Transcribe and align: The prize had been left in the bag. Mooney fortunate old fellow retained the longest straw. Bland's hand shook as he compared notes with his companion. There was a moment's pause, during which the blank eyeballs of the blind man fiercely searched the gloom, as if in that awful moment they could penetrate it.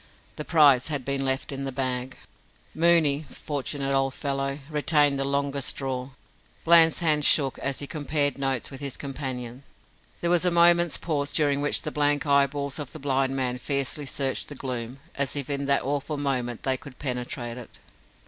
The 0.35 0.43
prize 0.43 0.87
had 0.87 1.05
been 1.05 1.23
left 1.23 1.51
in 1.51 1.63
the 1.63 1.71
bag. 1.71 2.17
Mooney 2.73 3.21
fortunate 3.29 3.93
old 3.93 4.15
fellow 4.15 4.57
retained 4.67 5.19
the 5.19 5.23
longest 5.23 5.67
straw. 5.67 6.09
Bland's 6.65 7.01
hand 7.01 7.23
shook 7.23 7.59
as 7.59 7.77
he 7.77 7.85
compared 7.85 8.39
notes 8.39 8.71
with 8.71 8.79
his 8.81 8.97
companion. 8.97 9.61
There 10.21 10.31
was 10.31 10.43
a 10.43 10.49
moment's 10.49 10.97
pause, 10.97 11.31
during 11.31 11.61
which 11.61 11.83
the 11.83 11.91
blank 11.91 12.25
eyeballs 12.25 12.79
of 12.79 12.93
the 12.93 12.97
blind 12.97 13.35
man 13.35 13.59
fiercely 13.59 14.07
searched 14.07 14.49
the 14.49 14.55
gloom, 14.55 14.99
as 15.13 15.35
if 15.35 15.51
in 15.51 15.67
that 15.67 15.83
awful 15.83 16.17
moment 16.17 16.63
they 16.63 16.77
could 16.77 16.97
penetrate 16.97 17.59
it. 17.59 17.77